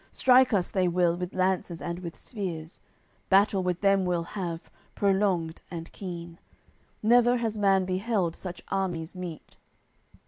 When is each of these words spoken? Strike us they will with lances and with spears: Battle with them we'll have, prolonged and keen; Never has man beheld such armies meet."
Strike 0.11 0.51
us 0.51 0.71
they 0.71 0.87
will 0.87 1.15
with 1.15 1.35
lances 1.35 1.79
and 1.79 1.99
with 1.99 2.17
spears: 2.17 2.81
Battle 3.29 3.61
with 3.61 3.81
them 3.81 4.03
we'll 4.03 4.23
have, 4.23 4.71
prolonged 4.95 5.61
and 5.69 5.91
keen; 5.91 6.39
Never 7.03 7.37
has 7.37 7.59
man 7.59 7.85
beheld 7.85 8.35
such 8.35 8.63
armies 8.71 9.15
meet." 9.15 9.57